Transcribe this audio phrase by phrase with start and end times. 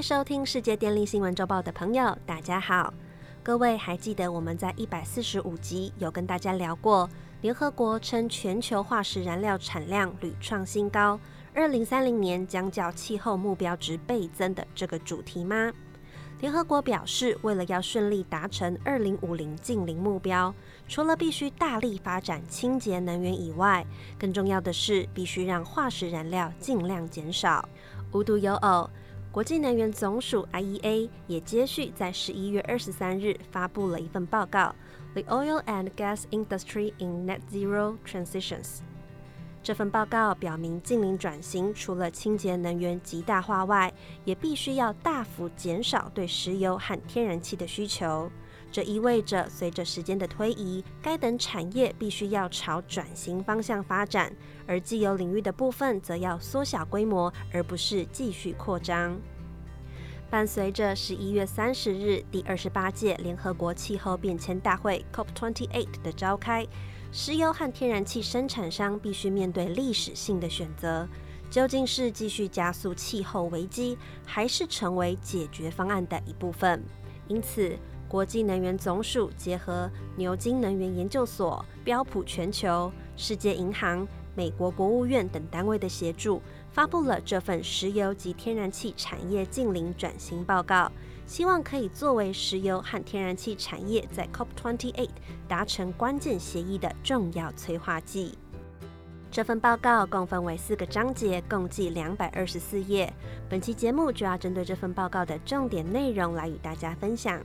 [0.00, 2.94] 收听世界电力新闻周报的朋友，大家好。
[3.42, 7.08] 各位还记得我们在一百四十五集有跟大家聊过，
[7.40, 11.18] 联合国称全球化石燃料产量屡创新高，
[11.52, 15.72] 二零三零年将较气候目标值倍增的这个主题吗？
[16.40, 20.54] 联合国表示，为了要顺利达成二零五零净零目标，
[20.86, 23.84] 除了必须大力发展清洁能源以外，
[24.16, 27.68] 更重要的是必须让化石燃料尽量减少。
[28.12, 28.88] 无独有偶，
[29.30, 34.74] 国际能源总署 （IEA） 也接续在十一月二十三日发布了一份报告，
[35.22, 38.62] 《The Oil and Gas Industry in Net Zero Transitions》。
[39.62, 43.92] 这份报告表明，近零转型除了清洁能源极大化外，
[44.24, 48.30] 也必须要大幅减少对石油和天然气的需求。
[48.70, 54.32] 这意味着，随着时间的推移，该等产业必须要朝转型方向发展，
[54.66, 59.18] 而既有领域的部分则要缩小规模，而不是继续扩张。
[60.30, 66.66] 伴随着十一月三十日第二十八届联合国气候变迁大会 （COP28） 的召开。
[67.10, 71.08] 石油和天然气生产商必须面对历史性的选择：
[71.48, 73.96] 究竟是继续加速气候危机，
[74.26, 76.84] 还是成为解决方案的一部分？
[77.26, 77.78] 因此，
[78.08, 86.40] 国际能源总署结合牛津能源研究所、标普全球、世界银行、美国国务院等单位的协助，
[86.72, 90.90] 发布了这份石油及天然气产业近零转型报告。
[91.26, 95.08] 希望可以作为石油和天然气产业在 COP28
[95.46, 98.38] 达成关键协议的重要催化剂。
[99.30, 103.12] 这份报告共分为四个章节，共计两百二十四页。
[103.46, 107.38] 本期节目主要针对这份报告的重点内容来与大家分享。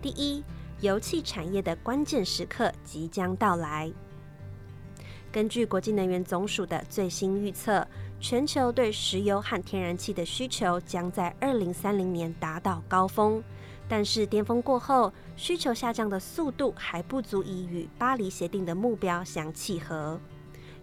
[0.00, 0.42] 第一，
[0.80, 3.92] 油气产业的关键时刻即将到来。
[5.32, 7.86] 根据国际能源总署的最新预测。
[8.18, 13.44] 全球对石油和天然气的需求将在二零三零年达到高峰，
[13.86, 20.18] 但是巅峰过后，需求下降的速度还不足以与巴黎协定的目标相契合。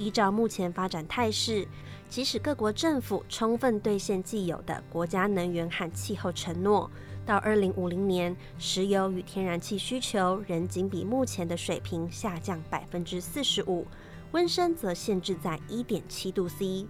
[0.00, 1.68] 依照目前发展态势，
[2.08, 6.90] 即使各国政府充分兑现既有的国家能源和气候承诺，
[7.26, 13.86] 到二零五零年，石油与天然气需求仍仅比目前的水平下降百分之四十五，
[14.32, 16.86] 温升则限制在一点七度 C。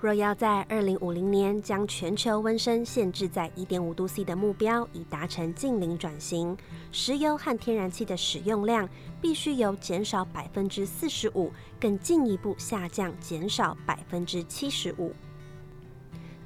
[0.00, 6.56] 若要在二零五零年将全球温升限制在一点五度 C 的目标，以达成近零转型，
[6.90, 8.88] 石油和天然气的使用量
[9.20, 15.14] 必须由减少百分之四十五，更进一步下降，减少百分之七十五。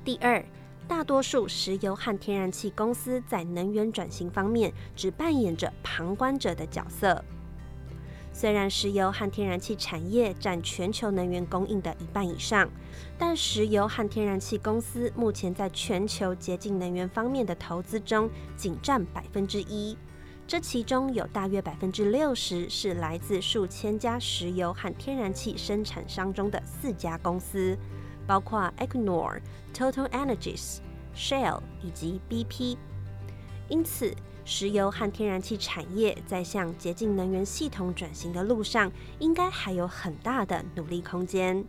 [0.05, 0.45] 第二，
[0.89, 7.25] 大多数石油和天然气公司在能源转型方面只扮演着旁观者的角色。
[8.37, 12.69] 虽然石油和天然气产业占全球能源供应的一半以上，
[13.17, 19.97] 但石油和天然气公司目前在全球洁净能源方面的投资中仅占百分之一。
[20.49, 27.79] 这其中有大约百分之六十是来自数千家石油和天然气生产商中的四家公司，
[28.27, 29.41] 包括 Equinor、
[29.73, 30.79] Total Energies、
[31.15, 32.77] Shell 以及 BP。
[33.69, 34.13] 因此。
[34.47, 41.65] 石油和天然气产业在向洁净能源系统转型的路上，应该还有很大的努力空间。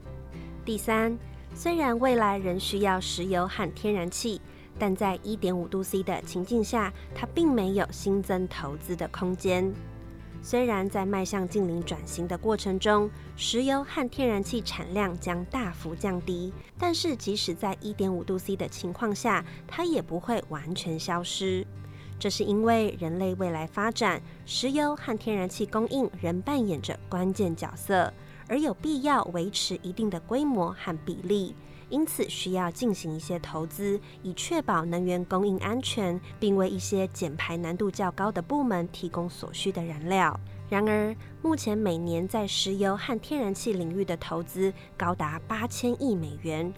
[0.65, 1.17] 第三，
[1.53, 4.41] 虽然未来仍需要石油和天然气，
[4.77, 9.73] 但在一点五度 C 的情境下，它并没有新增投资的空间。
[10.41, 21.65] 虽然在迈向近零转型的过程中，石油和天然气产量将大幅降低，但是即使在一点五度 C 的情况下，它也不会完全消失。
[22.17, 28.11] 这是因为人类未来发展，石油和天然气供应仍扮演着关键角色，
[28.47, 31.53] 而有必要维持一定的规模和比例，
[31.89, 40.39] 因此需要进行一些投资，以确保能源供应安全，并为一些减排难度较高的部门提供所需的燃料。
[40.67, 46.73] 然而，目前每年在石油和天然气领域的投资高达八千亿美元。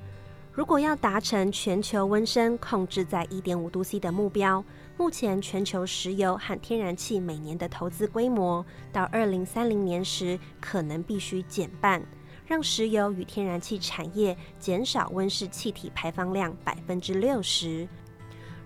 [0.51, 4.61] 如果要达成全球温升控制在一点五度 C 的目标，
[4.97, 12.03] 目前全球石油和天然气每年的投资规模，到二零三零年时可能必须减半，
[12.47, 17.87] 让石油与天然气产业减少温室气体排放量百分之六十。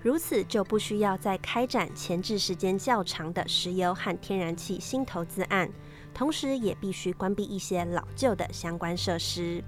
[0.02, 5.70] 如此就不需要再开展前置时间较长的石油和天然气新投资案，
[6.14, 9.62] 同时也必须关闭一些老旧的相关设施。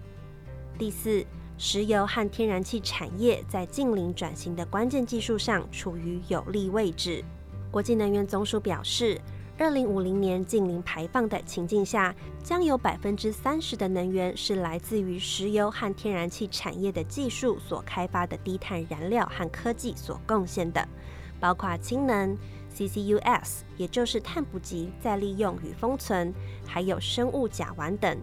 [0.79, 1.25] 第四。
[1.57, 7.23] 石油和天然气产业在近零转型的关键技术上处于有利位置。
[7.71, 9.19] 国际能源总署表示，
[9.57, 12.13] 二零五零年近零排放的情境下，
[12.43, 20.85] 将有百分之三十的能源是来自于石油和天然气产业的技术所开发的低碳燃料和科技所贡献的，
[21.39, 22.35] 包括氢能、
[22.75, 26.33] CCUS，也就是碳捕集、再利用与封存，
[26.65, 28.17] 还有生物甲烷等。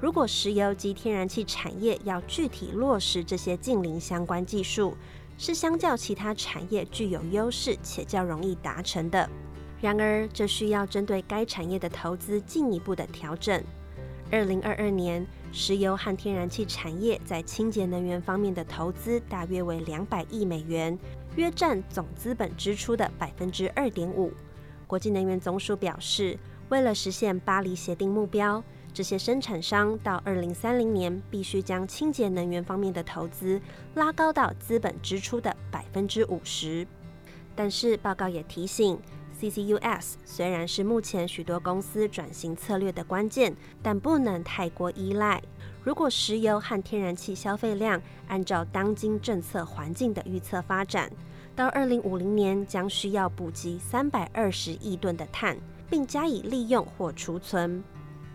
[0.00, 4.96] 如果石油及天然气产业要具体落实这些近邻相关技术，
[5.36, 9.28] 是相较其他产业具有优势且较容易达成的。
[9.80, 13.62] 然而，这需要针对该产业的投资进一步的调整。
[14.30, 20.96] 二零二二年，石油和天然气产业在清洁能源方面的投资大约为两百亿美元，
[21.34, 24.32] 约占总资本支出的百分之二点五。
[24.86, 28.62] 国际能源总署表示，为了实现巴黎协定目标，
[28.98, 33.60] 这些生产商到二零三零年必须将清洁能源方面的投资
[33.94, 36.84] 拉高到资本支出的百分之五十。
[37.54, 38.98] 但是，报告也提醒。
[39.40, 45.40] CCUS 虽然是目前许多公司转型策略的关键，但不能太过依赖。
[45.84, 51.08] 如果石油和天然气消费量按照当今政策环境的预测发展，
[51.54, 55.56] 到二零五零年将需要补给三百二十亿吨的碳，
[55.88, 57.80] 并加以利用或储存。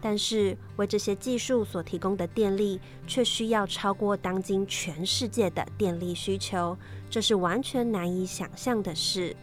[0.06, 2.78] 但是，为这些技术所提供的电力
[3.08, 6.78] 却需要超过当今全世界的电力需求，
[7.10, 9.34] 这是完全难以想象的事。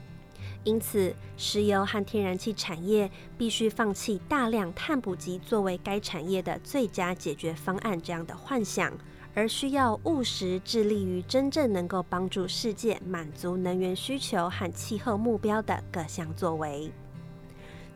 [0.62, 8.92] 因此，石油和天然气产业必须放弃大量碳捕集作为该产业的最佳解决方案这样的幻想，
[9.34, 16.92] 而需要务实致力于真正能够帮助世界满足能源需求和气候目标的各项作为。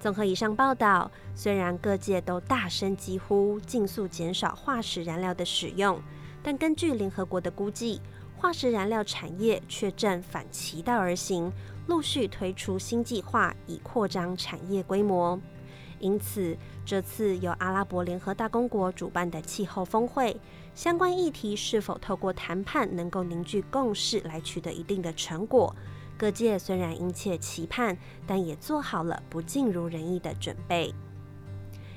[0.04, 5.98] 综合以上报道，虽然各界都大声疾呼尽速减少化石燃料的使用，
[6.42, 8.02] 但根据联合国的估计，
[8.36, 11.50] 化石燃料产业却正反其道而行。
[11.86, 15.40] 陆续推出新计划，以扩张产业规模。
[16.00, 16.54] 因此，
[16.84, 20.38] 这次由阿拉伯联合大公国主办的气候峰会，
[20.74, 25.74] 相关议题是否透过谈判能够凝聚共识，来取得一定的成果？
[26.16, 27.96] 各界虽然殷切期盼，
[28.26, 30.94] 但也做好了不尽如人意的准备。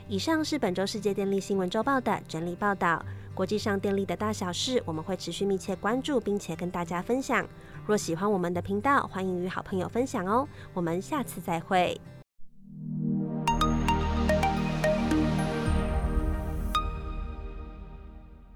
[0.07, 3.03] 以上是本周世界电力新闻周报的整理报道。
[3.35, 7.47] 国际上电力的大小事，我们会持续密切关注，并且跟大家分享。
[7.85, 10.47] 若喜欢我们的频道，欢迎与好朋友分享哦。
[10.73, 11.99] 我们下次再会。